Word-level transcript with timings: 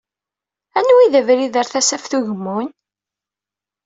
Anwa 0.77 1.01
i 1.05 1.07
d 1.13 1.15
abrid 1.19 1.55
ar 1.61 1.67
Tasaft 1.73 2.11
Ugemmun? 2.17 2.67